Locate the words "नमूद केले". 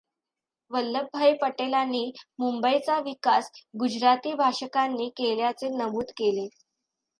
5.77-6.47